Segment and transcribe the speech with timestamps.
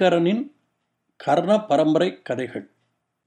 [0.00, 0.42] சங்கரனின்
[1.16, 2.70] கர்ண பரம்பரை கதைகள்.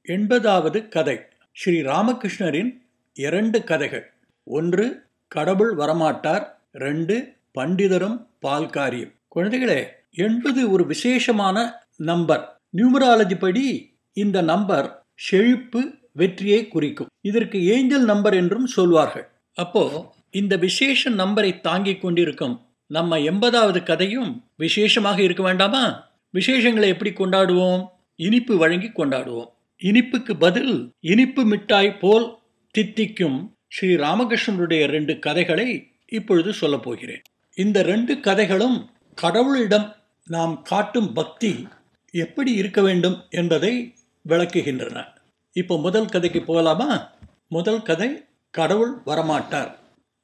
[0.08, 1.20] எண்பதாவது கதை.
[1.52, 2.72] ஸ்ரீ ராமகிருஷ்ணரின்
[3.14, 4.06] இரண்டு கதைகள்.
[4.44, 4.86] ஒன்று
[5.28, 6.46] கடவுள் வரமாட்டார்.
[6.72, 9.12] ரெண்டு பண்டிதரும் பால்காரியம்.
[9.36, 12.58] குழந்தைகளே எண்பது ஒரு விசேஷமான நம்பர்.
[12.78, 17.12] நியூமராலஜி படி இந்த நம்பர் செழிப்பு வெற்றியை குறிக்கும்.
[17.22, 19.28] இதற்கு ஏஞ்சல் நம்பர் என்றும் சொல்வார்கள்.
[19.54, 26.12] அப்போ இந்த விசேஷ நம்பரை தாங்கிக் கொண்டிருக்கும் நம்ம எண்பதாவது கதையும் விசேஷமாக இருக்க வேண்டாமா?
[26.34, 27.88] விசேஷங்களை எப்படி கொண்டாடுவோம்?
[28.16, 29.50] இனிப்பு வழங்கி கொண்டாடுவோம்.
[29.84, 32.36] இனிப்புக்கு பதில் இனிப்பு மிட்டாய் போல்
[32.72, 37.22] தித்திக்கும் ஸ்ரீ ராமகிருஷ்ணனுடைய ரெண்டு கதைகளை இப்பொழுது சொல்லப் போகிறேன்.
[37.56, 38.90] இந்த ரெண்டு கதைகளும்
[39.22, 39.96] கடவுளிடம்
[40.28, 41.68] நாம் காட்டும் பக்தி
[42.12, 43.94] எப்படி இருக்க வேண்டும் என்பதை
[44.28, 45.06] விளக்குகின்றன.
[45.54, 47.12] இப்போ முதல் கதைக்கு போகலாமா?
[47.50, 49.76] முதல் கதை கடவுள் வரமாட்டார்.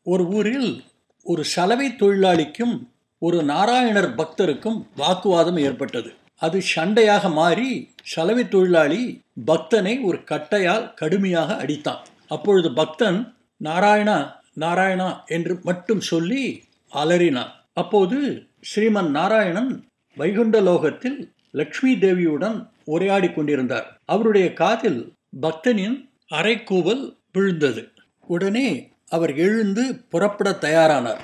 [0.03, 0.83] ஒரு ஊரில்
[1.23, 2.87] ஒரு சலவை தொழிலாளிக்கும்
[3.19, 6.13] ஒரு நாராயணர் பக்தருக்கும் வாக்குவாதம் ஏற்பட்டது.
[6.37, 11.97] அது சண்டையாக மாறி சலவை தொழிலாளி பக்தனை ஒரு கட்டையால் கடுமையாக அடித்தான்.
[12.27, 17.51] அப்பொழுது பக்தன் நாராயணா நாராயணா என்று மட்டும் சொல்லி அலறினான்.
[17.73, 23.99] அப்போது ஸ்ரீமன் நாராயணன் வைகுண்ட லோகத்தில் லக்ஷ்மி தேவியுடன் உரையாடி கொண்டிருந்தார்.
[24.05, 27.89] அவருடைய காதில் பக்தனின் அரைக்கூவல் விழுந்தது.
[28.27, 31.19] உடனே அவர் எழுந்து புறப்பட தயாரானார்.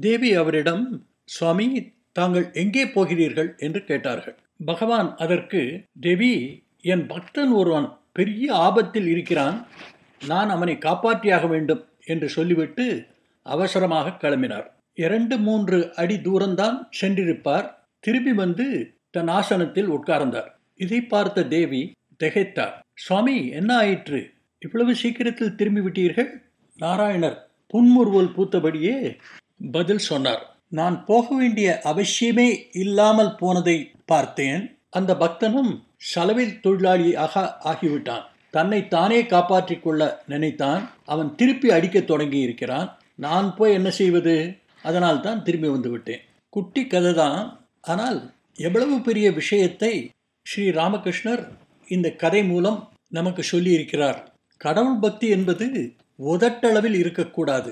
[0.00, 3.54] தேவி அவரிடம் சுவாமி தாங்கள் எங்கே போகிறீர்கள்?
[3.58, 4.36] என்று கேட்டார்கள்.
[4.64, 9.66] பகவான் அதற்கு தேவி என் பக்தன் ஒருவன் பெரிய ஆபத்தில் இருக்கிறான்.
[10.26, 13.06] நான் அவனை காப்பாற்றியாக வேண்டும் என்று சொல்லிவிட்டு
[13.42, 14.66] அவசரமாக கிளம்பினார்.
[14.94, 17.66] இரண்டு மூன்று அடி தூரம்தான் சென்றிருப்பார்.
[18.00, 20.50] திரும்பி வந்து தன் ஆசனத்தில் உட்கார்ந்தார்.
[20.76, 21.92] இதை பார்த்த தேவி
[22.24, 22.74] திகைத்தார்.
[22.94, 24.30] சுவாமி என்ன ஆயிற்று?
[24.58, 26.30] இவ்வளவு சீக்கிரத்தில் திரும்பி விட்டீர்கள்?
[26.78, 28.96] நாராயணர் புன்முறுவல் பூத்தபடியே
[29.72, 30.42] பதில் சொன்னார்.
[30.72, 32.48] நான் போக வேண்டிய அவசியமே
[32.82, 34.62] இல்லாமல் போனதை பார்த்தேன்.
[34.90, 35.72] அந்த பக்தனும்
[36.10, 37.34] சலவில் தொழிலாளியாக
[37.70, 38.24] ஆகிவிட்டான்.
[38.50, 40.82] தன்னை தானே காப்பாற்றிக் கொள்ள நினைத்தான்.
[41.04, 44.36] அவன் திருப்பி அடிக்க தொடங்கி இருக்கிறான் நான் போய் என்ன செய்வது?
[44.82, 46.22] அதனால் தான் திரும்பி வந்து விட்டேன்
[46.52, 47.40] குட்டி கதை தான்
[47.92, 48.18] ஆனால்
[48.66, 49.92] எவ்வளவு பெரிய விஷயத்தை
[50.46, 51.42] ஸ்ரீ ராமகிருஷ்ணர்
[51.88, 52.80] இந்த கதை மூலம்
[53.18, 54.18] நமக்கு சொல்லியிருக்கிறார்.
[54.60, 55.66] கடவுள் பக்தி என்பது
[56.32, 57.70] உதட்டளவில் இருக்கக்கூடாது.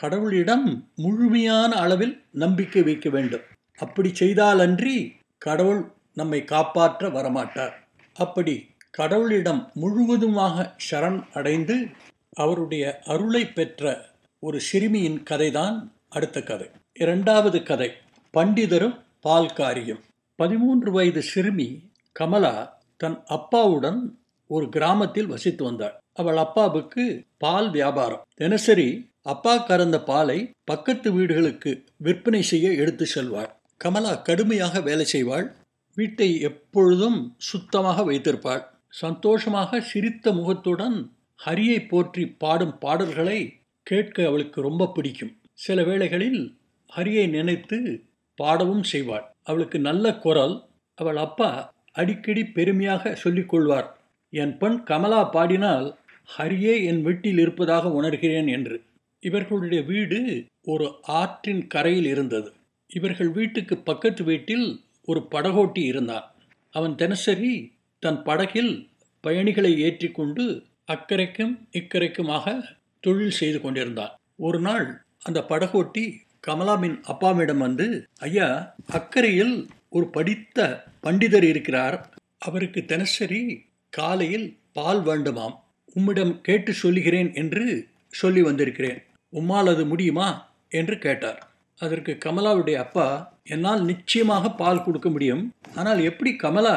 [0.00, 3.40] கடவுளிடம் முழுமையான அளவில் நம்பிக்கை வைக்க வேண்டும்.
[3.78, 7.72] அப்படி செய்தாலன்றி கடவுள் நம்மை காப்பாற்ற வரமாட்டார்.
[8.14, 11.86] அப்படி கடவுளிடம் முழுவதுமாக சரண் அடைந்து
[12.32, 16.70] அவருடைய அருளை பெற்ற ஒரு சிறுமியின் கதைதான் அடுத்த கதை.
[16.92, 17.92] இரண்டாவது கதை
[18.34, 20.00] பண்டிதரும் பால்காரியும்.
[20.36, 26.00] பதிமூன்று வயது சிறுமி கமலா தன் அப்பாவுடன் ஒரு கிராமத்தில் வசித்து வந்தாள்.
[26.14, 28.26] அவள் அப்பாவுக்கு பால் வியாபாரம்.
[28.34, 33.50] தினசரி அப்பா கறந்த பாலை பக்கத்து வீடுகளுக்கு விற்பனை செய்ய எடுத்து செல்வாள்.
[33.80, 35.46] கமலா கடுமையாக வேலை செய்வாள்.
[35.96, 37.18] வீட்டை எப்பொழுதும்
[37.50, 38.62] சுத்தமாக வைத்திருப்பாள்.
[39.02, 40.96] சந்தோஷமாக சிரித்த முகத்துடன்
[41.40, 43.38] ஹரியை போற்றி பாடும் பாடல்களை
[43.86, 45.32] கேட்க அவளுக்கு ரொம்ப பிடிக்கும்.
[45.64, 46.40] சில வேளைகளில்
[46.92, 47.78] ஹரியை நினைத்து
[48.38, 49.26] பாடவும் செய்வாள்.
[49.44, 50.56] அவளுக்கு நல்ல குரல்.
[50.98, 51.50] அவள் அப்பா
[51.92, 53.88] அடிக்கடி பெருமையாக சொல்லிக்கொள்வார்
[54.32, 55.86] என் பெண் கமலா பாடினால்
[56.28, 58.76] ஹரியே என் வீட்டில் இருப்பதாக உணர்கிறேன் என்று.
[59.20, 62.52] இவர்களுடைய வீடு ஒரு ஆற்றின் கரையில் இருந்தது.
[62.94, 66.34] இவர்கள் வீட்டுக்கு பக்கத்து வீட்டில் ஒரு படகோட்டி இருந்தான்.
[66.70, 68.88] அவன் தினசரி தன் படகில்
[69.20, 72.64] பயணிகளை ஏற்றிக்கொண்டு அக்கறைக்கும் இக்கரைக்குமாக
[73.00, 74.14] தொழில் செய்து கொண்டிருந்தான்.
[74.36, 76.04] ஒரு நாள் அந்த படகோட்டி
[76.46, 82.14] கமலாவின் அப்பாவிடம் வந்து ஐயா அக்கறையில் ஒரு படித்த பண்டிதர் இருக்கிறார்.
[82.38, 85.54] அவருக்கு தினசரி காலையில் பால் வேண்டுமாம்.
[85.94, 89.02] உம்மிடம் கேட்டு சொல்லுகிறேன் என்று சொல்லி வந்திருக்கிறேன்.
[89.32, 90.28] உம்மால் அது முடியுமா?
[90.68, 91.40] என்று கேட்டார்.
[91.80, 93.06] அதற்கு கமலாவுடைய அப்பா
[93.44, 95.54] என்னால் நிச்சயமாக பால் கொடுக்க முடியும்.
[95.74, 96.76] ஆனால் எப்படி கமலா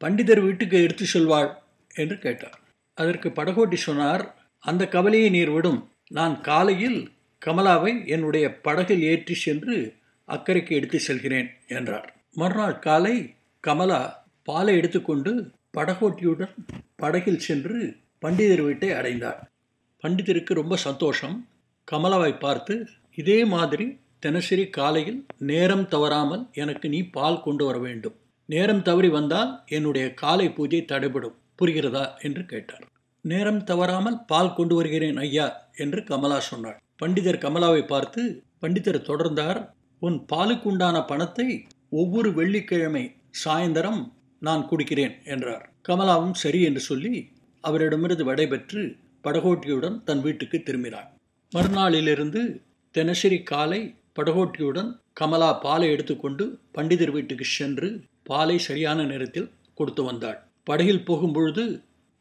[0.00, 1.50] பண்டிதர் வீட்டுக்கு எடுத்து செல்வாள்?
[1.94, 2.58] என்று கேட்டார்.
[2.94, 5.80] அதற்கு படகோட்டி சொன்னார் அந்த கவலையை நீர் விடும்.
[6.08, 7.12] நான் காலையில்
[7.46, 9.76] கமலாவை என்னுடைய படகில் ஏற்றி சென்று
[10.28, 12.08] அக்கறைக்கு எடுத்து செல்கிறேன் என்றார்.
[12.34, 14.02] மறுநாள் காலை கமலா
[14.42, 15.32] பாலை எடுத்துக்கொண்டு
[15.76, 16.54] படகோட்டியுடன்
[16.96, 19.40] படகில் சென்று பண்டிதர் வீட்டை அடைந்தார்.
[20.04, 21.36] பண்டிதருக்கு ரொம்ப சந்தோஷம்.
[21.90, 22.74] கமலாவை பார்த்து
[23.14, 28.16] இதே மாதிரி தினசரி காலையில் நேரம் தவறாமல் எனக்கு நீ பால் கொண்டு வர வேண்டும்.
[28.48, 31.36] நேரம் தவறி வந்தால் என்னுடைய காலை பூஜை தடைபடும்.
[31.58, 32.04] புரிகிறதா?
[32.20, 32.86] என்று கேட்டார்.
[33.24, 35.46] நேரம் தவறாமல் பால் கொண்டு வருகிறேன் ஐயா
[35.76, 36.82] என்று கமலா சொன்னாள்.
[37.02, 39.60] பண்டிதர் கமலாவை பார்த்து பண்டிதர் தொடர்ந்தார்.
[39.98, 43.14] உன் பாலுக்குண்டான பணத்தை ஒவ்வொரு வெள்ளிக்கிழமை
[43.44, 44.02] சாயந்தரம்
[44.38, 45.70] நான் குடிக்கிறேன் என்றார்.
[45.88, 47.28] கமலாவும் சரி என்று சொல்லி
[47.60, 51.08] அவரிடமிருந்து விடைபெற்று படகோட்டியுடன் தன் வீட்டுக்கு திரும்பினாள்.
[51.52, 52.42] மறுநாளிலிருந்து
[52.94, 53.80] தினசரி காலை
[54.18, 56.44] படகோட்டியுடன் கமலா பாலை எடுத்துக்கொண்டு
[56.74, 57.88] பண்டிதர் வீட்டுக்கு சென்று
[58.22, 60.38] பாலை சரியான நேரத்தில் கொடுத்து வந்தாள்.
[60.64, 61.64] படகில் போகும்பொழுது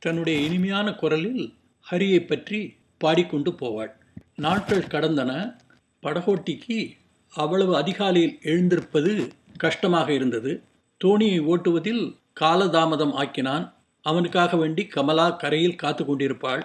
[0.02, 1.44] தன்னுடைய இனிமையான குரலில்
[1.86, 2.60] ஹரியை பற்றி
[2.98, 3.92] பாடிக்கொண்டு போவாள்.
[4.36, 5.32] நாட்கள் கடந்தன.
[6.04, 6.80] படகோட்டிக்கு
[7.34, 9.12] அவ்வளவு அதிகாலையில் எழுந்திருப்பது
[9.58, 10.52] கஷ்டமாக இருந்தது.
[11.02, 12.04] தோணியை ஓட்டுவதில்
[12.40, 13.66] காலதாமதம் ஆக்கினான்.
[14.06, 16.64] அவனுக்காக வேண்டி கமலா கரையில் காத்து கொண்டிருப்பாள்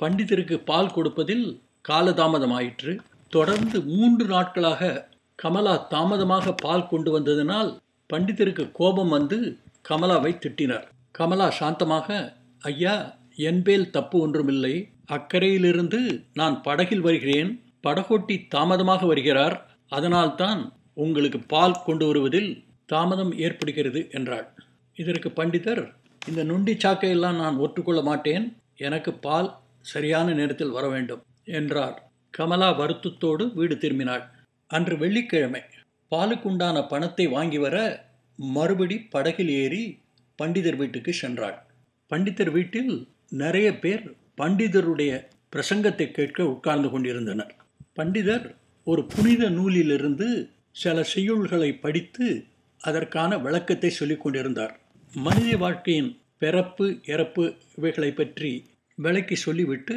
[0.00, 1.46] பண்டிதருக்கு பால் கொடுப்பதில்
[1.88, 2.92] காலதாமதம் ஆயிற்று
[3.28, 4.90] தொடர்ந்து மூன்று நாட்களாக
[5.38, 7.70] கமலா தாமதமாக பால் கொண்டு வந்ததினால்
[8.10, 9.38] பண்டிதருக்கு கோபம் வந்து
[9.88, 10.86] கமலாவை திட்டினார்.
[11.10, 12.08] கமலா சாந்தமாக
[12.70, 12.94] ஐயா
[13.50, 14.74] என்பேல் தப்பு ஒன்றுமில்லை.
[15.06, 16.00] அக்கறையிலிருந்து
[16.34, 17.50] நான் படகில் வருகிறேன்.
[17.86, 19.56] படகோட்டி தாமதமாக வருகிறார்.
[19.88, 20.60] அதனால்தான்
[20.94, 22.50] உங்களுக்கு பால் கொண்டு வருவதில்
[22.86, 24.48] தாமதம் ஏற்படுகிறது என்றாள்.
[24.96, 25.84] இதற்கு பண்டிதர்
[26.28, 28.44] இந்த நொண்டி சாக்கையெல்லாம் நான் ஒற்றுக்கொள்ள மாட்டேன்.
[28.88, 29.50] எனக்கு பால்
[29.92, 31.96] சரியான நேரத்தில் வர வேண்டும் என்றார்.
[32.34, 34.24] கமலா வருத்தத்தோடு வீடு திரும்பினாள்.
[34.70, 35.62] அன்று வெள்ளிக்கிழமை
[36.12, 37.76] பாலுக்குண்டான பணத்தை வாங்கி வர
[38.38, 39.84] மறுபடி படகில் ஏறி
[40.38, 41.56] பண்டிதர் வீட்டுக்கு சென்றாள்.
[42.10, 42.92] பண்டிதர் வீட்டில்
[43.28, 44.04] நிறைய பேர்
[44.38, 45.12] பண்டிதருடைய
[45.52, 47.52] பிரசங்கத்தை கேட்க உட்கார்ந்து கொண்டிருந்தனர்.
[47.98, 48.46] பண்டிதர்
[48.86, 50.28] ஒரு புனித நூலிலிருந்து
[50.72, 52.26] சில செய்யுள்களை படித்து
[52.80, 54.74] அதற்கான விளக்கத்தை சொல்லிக் கொண்டிருந்தார்.
[55.12, 57.44] மனித வாழ்க்கையின் பிறப்பு இறப்பு
[57.76, 58.50] இவைகளை பற்றி
[58.98, 59.96] விளக்கி சொல்லிவிட்டு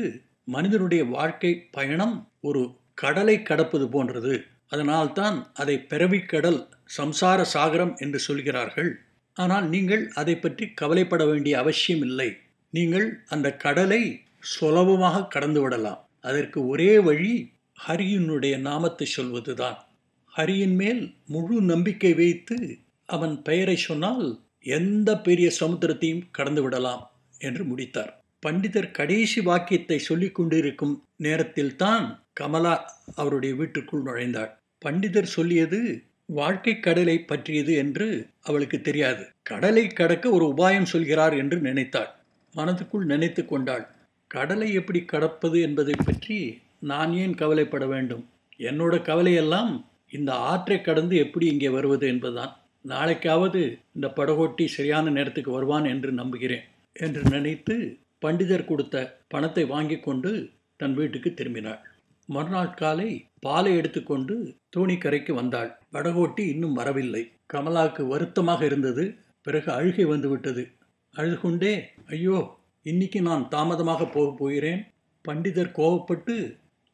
[0.56, 2.62] மனிதனுடைய வாழ்க்கை பயணம் ஒரு
[2.94, 4.34] கடலை கடப்பது போன்றது.
[4.68, 6.60] அதனால்தான் அதை பிறவிக்கடல்
[6.98, 8.92] சம்சார சாகரம் என்று சொல்கிறார்கள்.
[9.38, 12.30] ஆனால் நீங்கள் அதை பற்றி கவலைப்பட வேண்டிய அவசியம் இல்லை
[12.74, 14.02] நீங்கள் அந்த கடலை
[14.54, 16.02] சுலபமாக கடந்து விடலாம்.
[16.20, 17.34] அதற்கு ஒரே வழி
[17.88, 19.78] ஹரியினுடைய நாமத்தை சொல்வதுதான்.
[20.34, 22.58] ஹரியின் மேல் முழு நம்பிக்கை வைத்து
[23.10, 24.28] அவன் பெயரை சொன்னால்
[24.78, 27.04] எந்த பெரிய சமுத்திரத்தையும் கடந்து விடலாம்
[27.40, 28.14] என்று முடித்தார்.
[28.44, 32.76] பண்டிதர் கடைசி வாக்கியத்தை சொல்லிக் கொண்டிருக்கும் நேரத்தில்தான் கமலா
[33.16, 34.52] அவருடைய வீட்டுக்குள் நுழைந்தாள்.
[34.86, 35.80] பண்டிதர் சொல்லியது
[36.30, 38.08] வாழ்க்கை கடலை பற்றியது என்று
[38.42, 39.24] அவளுக்கு தெரியாது.
[39.42, 42.12] கடலை கடக்க ஒரு உபாயம் சொல்கிறார் என்று நினைத்தாள்.
[42.56, 43.86] மனதுக்குள் நினைத்து கொண்டாள்.
[44.32, 46.38] கடலை எப்படி கடப்பது என்பதை பற்றி
[46.80, 48.24] நான் ஏன் கவலைப்பட வேண்டும்?
[48.60, 49.72] என்னோட கவலையெல்லாம்
[50.10, 52.54] இந்த ஆற்றை கடந்து எப்படி இங்கே வருவது என்பதுதான்.
[52.86, 53.62] நாளைக்காவது
[53.96, 56.66] இந்த படகோட்டி சரியான நேரத்துக்கு வருவான் என்று நம்புகிறேன்
[56.96, 57.76] என்று நினைத்து
[58.22, 58.96] பண்டிதர் கொடுத்த
[59.28, 61.82] பணத்தை வாங்கி கொண்டு தன் வீட்டுக்கு திரும்பினாள்.
[62.26, 65.80] மறுநாள் காலை பாலை எடுத்துக்கொண்டு தோணிக்கரைக்கு வந்தாள்.
[65.94, 67.32] படகோட்டி இன்னும் வரவில்லை.
[67.54, 69.18] கமலாவுக்கு வருத்தமாக இருந்தது.
[69.42, 70.64] பிறகு அழுகை வந்துவிட்டது.
[71.16, 74.82] அழுது கொண்டே ஐயோ இன்னைக்கு நான் தாமதமாக போக போகிறேன்.
[75.26, 76.36] பண்டிதர் கோவப்பட்டு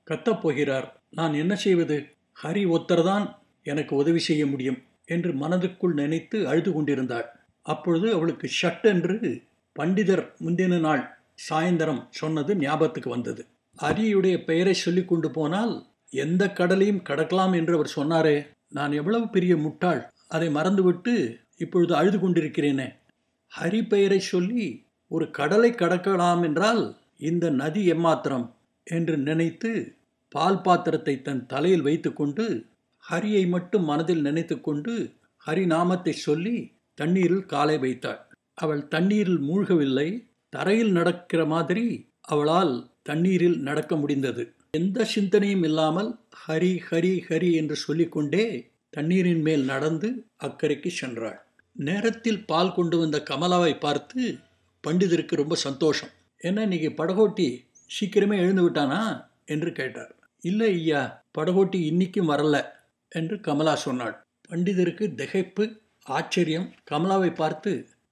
[0.07, 0.88] கத்தப் போகிறார்.
[1.10, 1.98] நான் என்ன செய்வது?
[2.44, 3.25] ஹரி ஒத்தர்தான்
[3.63, 7.27] எனக்கு உதவி செய்ய முடியும் என்று மனதுக்குள் நினைத்து அழுது கொண்டிருந்தாள்.
[7.62, 9.42] அப்பொழுது அவளுக்கு ஷட் என்று
[9.75, 11.04] பண்டிதர் முந்தின நாள்
[11.40, 13.42] சாயந்தரம் சொன்னது ஞாபகத்துக்கு வந்தது.
[13.78, 15.74] ஹரியுடைய பெயரை சொல்லி கொண்டு போனால்
[16.24, 18.38] எந்த கடலையும் கடக்கலாம் என்று அவர் சொன்னாரே.
[18.70, 20.02] நான் எவ்வளவு பெரிய முட்டாள்.
[20.28, 21.14] அதை மறந்துவிட்டு
[21.58, 22.88] இப்பொழுது அழுது கொண்டிருக்கிறேனே.
[23.52, 26.84] ஹரி பெயரை சொல்லி ஒரு கடலை கடக்கலாம் என்றால்
[27.18, 28.46] இந்த நதி எம்மாத்திரம்
[28.88, 29.72] என்று நினைத்து
[30.36, 32.46] பால் பாத்திரத்தை தன் தலையில் வைத்துக்கொண்டு
[33.04, 34.94] ஹரியை மட்டும் மனதில் நினைத்து கொண்டு
[35.48, 36.56] ஹரி நாமத்தை சொல்லி
[36.98, 38.22] தண்ணீரில் காலை வைத்தாள்.
[38.54, 40.10] அவள் தண்ணீரில் மூழ்கவில்லை.
[40.55, 41.85] தரையில் நடக்கிற மாதிரி
[42.24, 44.43] அவளால் தண்ணீரில் நடக்க முடிந்தது.
[44.71, 46.09] எந்த சிந்தனையும் இல்லாமல்
[46.47, 48.45] ஹரி ஹரி ஹரி என்று சொல்லிக்கொண்டே
[48.89, 50.09] தண்ணீரின் மேல் நடந்து
[50.43, 51.39] அக்கறைக்கு சென்றாள்.
[51.75, 54.21] நேரத்தில் பால் கொண்டு வந்த கமலாவை பார்த்து
[54.83, 56.13] பண்டிதருக்கு ரொம்ப சந்தோஷம்.
[56.41, 57.47] என்ன இன்னைக்கு படகோட்டி
[57.95, 59.01] சீக்கிரமே எழுந்து விட்டானா?
[59.45, 60.13] என்று கேட்டார்.
[60.43, 61.01] இல்லை ஐயா
[61.38, 62.57] படகோட்டி இன்னைக்கும் வரல
[63.12, 64.15] என்று கமலா சொன்னாள்.
[64.50, 65.65] பண்டிதருக்கு திகைப்பு
[66.17, 66.67] ஆச்சரியம்.
[66.91, 67.71] கமலாவை பார்த்து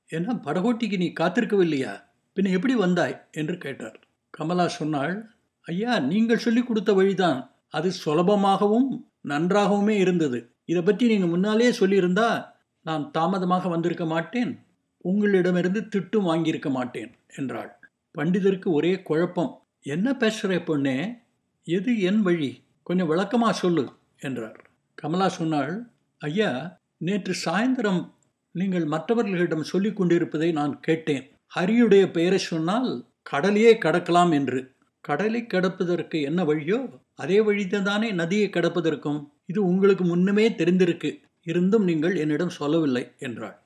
[0.09, 1.93] ஏன்னா படகோட்டிக்கு நீ காத்திருக்கவில்லையா?
[2.33, 3.25] பின் எப்படி வந்தாய்?
[3.31, 3.99] என்று கேட்டார்.
[4.29, 7.51] கமலா சொன்னாள் ஐயா நீங்கள் சொல்லிக் கொடுத்த வழிதான்.
[7.69, 10.51] அது சுலபமாகவும் நன்றாகவுமே இருந்தது.
[10.65, 12.45] இதை பற்றி நீங்கள் முன்னாலே சொல்லியிருந்தா
[12.83, 14.65] நான் தாமதமாக வந்திருக்க மாட்டேன்.
[14.97, 17.79] உங்களிடமிருந்து திட்டும் வாங்கியிருக்க மாட்டேன் என்றாள்.
[18.15, 19.61] பண்டிதருக்கு ஒரே குழப்பம்.
[19.81, 21.19] என்ன பேசுகிற பொண்ணே?
[21.63, 22.63] எது என் வழி?
[22.83, 24.69] கொஞ்சம் விளக்கமாக சொல்லு என்றார்.
[24.95, 28.11] கமலா சொன்னாள் ஐயா நேற்று சாயந்தரம்
[28.51, 31.32] நீங்கள் மற்றவர்களிடம் சொல்லிக் கொண்டிருப்பதை நான் கேட்டேன்.
[31.59, 34.75] ஹரியுடைய பெயரை சொன்னால் கடலையே கடக்கலாம் என்று.
[35.01, 36.99] கடலை கடப்பதற்கு என்ன வழியோ?
[37.15, 39.27] அதே வழிதானே நதியை கடப்பதற்கும்.
[39.45, 41.21] இது உங்களுக்கு முன்னமே தெரிந்திருக்கு.
[41.41, 43.61] இருந்தும் நீங்கள் என்னிடம் சொல்லவில்லை என்றாள்.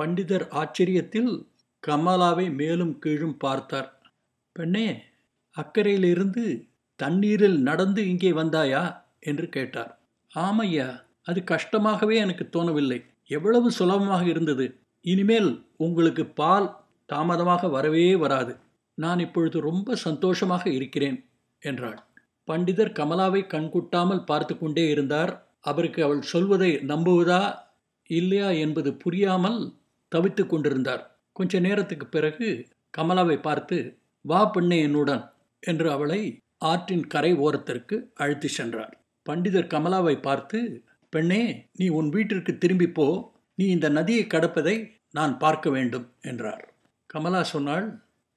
[0.00, 1.46] பண்டிதர் ஆச்சரியத்தில்
[1.86, 4.02] கமலாவை மேலும் கீழும் பார்த்தார்.
[4.52, 5.02] பெண்ணே
[5.50, 9.02] அக்கறையிலிருந்து தண்ணீரில் நடந்து இங்கே வந்தாயா?
[9.20, 10.00] என்று கேட்டார்.
[10.34, 13.04] ஆமையா அது கஷ்டமாகவே எனக்கு தோணவில்லை.
[13.26, 14.78] எவ்வளவு சுலபமாக இருந்தது.
[15.00, 18.52] இனிமேல் உங்களுக்கு பால் தாமதமாக வரவே வராது.
[18.98, 21.18] நான் இப்பொழுது ரொம்ப சந்தோஷமாக இருக்கிறேன்
[21.62, 21.98] என்றாள்.
[22.48, 25.32] பண்டிதர் கமலாவை கண்குட்டாமல் பார்த்து கொண்டே இருந்தார்.
[25.60, 27.42] அவருக்கு அவள் சொல்வதை நம்புவதா
[28.10, 29.60] இல்லையா என்பது புரியாமல்
[30.12, 31.02] தவித்து கொண்டிருந்தார்.
[31.32, 32.48] கொஞ்ச நேரத்துக்கு பிறகு
[32.94, 33.76] கமலாவை பார்த்து
[34.24, 35.24] வா பெண்ணே என்னுடன்
[35.62, 36.20] என்று அவளை
[36.64, 38.94] ஆற்றின் கரை ஓரத்திற்கு அழைத்து சென்றார்
[39.26, 40.58] பண்டிதர் கமலாவை பார்த்து
[41.12, 41.42] பெண்ணே
[41.72, 43.08] நீ உன் வீட்டிற்கு திரும்பிப்போ
[43.58, 44.76] நீ இந்த நதியை கடப்பதை
[45.10, 46.64] நான் பார்க்க வேண்டும் என்றார்.
[47.14, 47.86] கமலா சொன்னாள்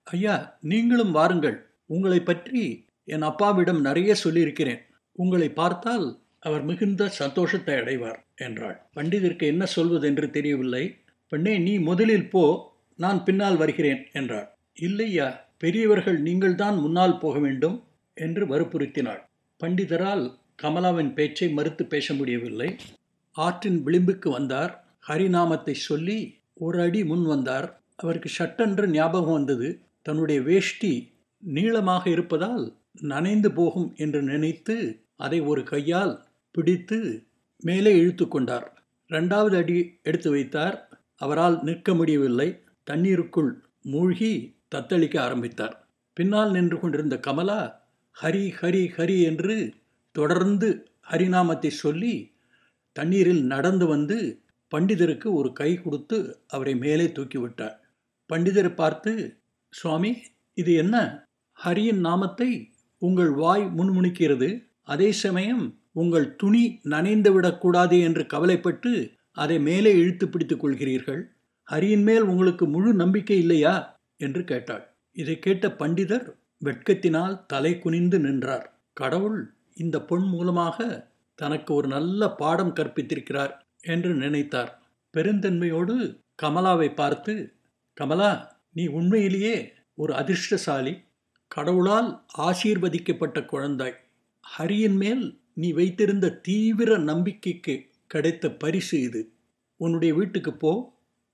[0.07, 1.57] ஐயா நீங்களும் வாருங்கள்.
[1.85, 2.61] உங்களை பற்றி
[3.05, 4.81] என் அப்பாவிடம் நிறைய சொல்லியிருக்கிறேன்.
[5.15, 6.05] உங்களை பார்த்தால்
[6.39, 8.77] அவர் மிகுந்த சந்தோஷத்தை அடைவார் என்றாள்.
[8.95, 10.83] பண்டிதருக்கு என்ன சொல்வதென்று தெரியவில்லை.
[11.31, 12.43] பெண்ணே நீ முதலில் போ.
[12.99, 14.47] நான் பின்னால் வருகிறேன் என்றாள்.
[14.77, 17.77] இல்லையா பெரியவர்கள் நீங்கள்தான் முன்னால் போக வேண்டும்
[18.17, 19.21] என்று வற்புறுத்தினாள்.
[19.59, 20.25] பண்டிதரால்
[20.63, 22.69] கமலாவின் பேச்சை மறுத்து பேச முடியவில்லை.
[23.35, 24.71] ஆற்றின் விளிம்புக்கு வந்தார்.
[25.07, 26.19] ஹரிநாமத்தை சொல்லி
[26.57, 27.67] ஒரு அடி முன் வந்தார்.
[27.99, 29.69] அவருக்கு சட்டென்று ஞாபகம் வந்தது.
[30.01, 30.93] தன்னுடைய வேஷ்டி
[31.43, 32.65] நீளமாக இருப்பதால்
[33.01, 34.75] நனைந்து போகும் என்று நினைத்து
[35.15, 36.13] அதை ஒரு கையால்
[36.51, 36.99] பிடித்து
[37.63, 38.67] மேலே இழுத்து கொண்டார்.
[39.09, 40.77] ரெண்டாவது அடி எடுத்து வைத்தார்.
[41.15, 42.49] அவரால் நிற்க முடியவில்லை.
[42.83, 43.51] தண்ணீருக்குள்
[43.81, 44.31] மூழ்கி
[44.75, 45.75] தத்தளிக்க ஆரம்பித்தார்.
[46.13, 47.59] பின்னால் நின்று கொண்டிருந்த கமலா
[48.15, 49.55] ஹரி ஹரி ஹரி என்று
[50.15, 50.67] தொடர்ந்து
[51.11, 52.13] ஹரிநாமத்தை சொல்லி
[52.95, 54.17] தண்ணீரில் நடந்து வந்து
[54.71, 57.75] பண்டிதருக்கு ஒரு கை கொடுத்து அவரை மேலே தூக்கிவிட்டார்
[58.33, 59.11] பண்டிதரை பார்த்து
[59.73, 60.11] சுவாமி
[60.53, 61.25] இது என்ன?
[61.65, 62.69] ஹரியின் நாமத்தை
[63.01, 64.49] உங்கள் வாய் முன்முணிக்கிறது
[64.83, 68.91] அதே சமயம் உங்கள் துணி நனைந்து விடக்கூடாது என்று கவலைப்பட்டு
[69.31, 71.21] அதை மேலே இழுத்து பிடித்துக் கொள்கிறீர்கள்.
[71.71, 73.99] ஹரியின் மேல் உங்களுக்கு முழு நம்பிக்கை இல்லையா?
[74.17, 74.93] என்று கேட்டாள்.
[75.11, 76.25] இதை கேட்ட பண்டிதர்
[76.65, 78.73] வெட்கத்தினால் தலை குனிந்து நின்றார்.
[78.93, 84.71] கடவுள் இந்த பொன் மூலமாக தனக்கு ஒரு நல்ல பாடம் கற்பித்திருக்கிறார் என்று நினைத்தார்.
[85.13, 85.95] பெருந்தன்மையோடு
[86.41, 87.33] கமலாவை பார்த்து
[87.97, 90.93] கமலா நீ உண்மையிலேயே ஒரு அதிர்ஷ்டசாலி.
[91.47, 93.95] கடவுளால் ஆசீர்வதிக்கப்பட்ட குழந்தாய்.
[94.57, 97.75] ஹரியின் மேல் நீ வைத்திருந்த தீவிர நம்பிக்கைக்கு
[98.07, 99.31] கிடைத்த பரிசு இது.
[99.77, 100.71] உன்னுடைய வீட்டுக்கு போ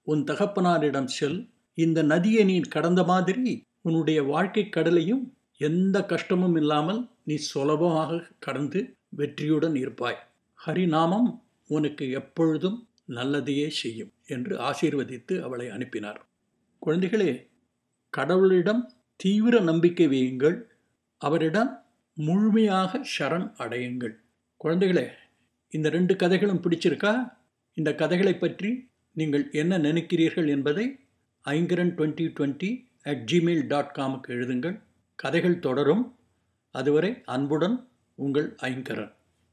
[0.03, 1.50] உன் தகப்பனாரிடம் செல்.
[1.74, 5.24] இந்த நதியை நீ கடந்த மாதிரி உன்னுடைய வாழ்க்கை கடலையும்
[5.58, 10.20] எந்த கஷ்டமும் இல்லாமல் நீ சுலபமாக கடந்து வெற்றியுடன் இருப்பாய்.
[10.65, 11.29] ஹரிநாமம்
[11.70, 16.22] உனக்கு எப்பொழுதும் நல்லதையே செய்யும் என்று ஆசீர்வதித்து அவளை அனுப்பினார்.
[16.86, 17.32] குழந்தைகளே
[18.18, 18.82] கடவுளிடம்
[19.16, 20.58] தீவிர நம்பிக்கை வையுங்கள்.
[21.18, 24.16] அவரிடம் முழுமையாக ஷரண் அடையுங்கள்.
[24.63, 25.06] குழந்தைகளே
[25.70, 27.13] இந்த ரெண்டு கதைகளும் பிடிச்சிருக்கா?
[27.74, 30.86] இந்த கதைகளை பற்றி நீங்கள் என்ன நினைக்கிறீர்கள் என்பதை
[31.46, 32.70] Aingaran twenty twenty
[33.04, 34.78] at Gmail dot காமுக்கு எழுதுங்கள்.
[35.16, 36.16] கதைகள் தொடரும்.
[36.72, 39.13] அதுவரை அன்புடன் உங்கள் ஐங்கரன்.